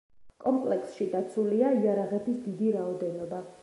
[0.45, 3.49] კომპლექსში დაცულია იარაღების დიდი რაოდენობა.